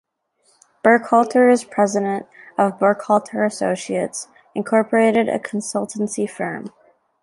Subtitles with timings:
[0.83, 2.25] Burkhalter is president
[2.57, 6.73] of Burkhalter Associates, Incorporated a consultancy firm.